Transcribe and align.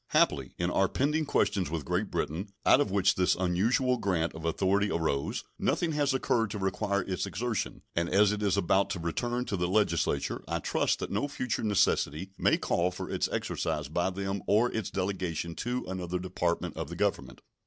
Happily, 0.07 0.55
in 0.57 0.71
our 0.71 0.87
pending 0.89 1.25
questions 1.27 1.69
with 1.69 1.85
Great 1.85 2.09
Britain, 2.09 2.49
out 2.65 2.81
of 2.81 2.89
which 2.89 3.13
this 3.13 3.35
unusual 3.35 3.97
grant 3.97 4.33
of 4.33 4.45
authority 4.45 4.89
arose, 4.89 5.43
nothing 5.59 5.91
has 5.91 6.11
occurred 6.11 6.49
to 6.49 6.57
require 6.57 7.03
its 7.03 7.27
exertion, 7.27 7.83
and 7.95 8.09
as 8.09 8.31
it 8.31 8.41
is 8.41 8.57
about 8.57 8.89
to 8.89 8.99
return 8.99 9.45
to 9.45 9.55
the 9.55 9.67
Legislature 9.67 10.43
I 10.47 10.57
trust 10.57 10.97
that 11.01 11.11
no 11.11 11.27
future 11.27 11.61
necessity 11.61 12.31
may 12.35 12.57
call 12.57 12.89
for 12.89 13.11
its 13.11 13.29
exercise 13.31 13.89
by 13.89 14.09
them 14.09 14.41
or 14.47 14.71
its 14.71 14.89
delegation 14.89 15.53
to 15.57 15.85
another 15.87 16.17
Department 16.17 16.77
of 16.77 16.89
the 16.89 16.95
Government. 16.95 17.41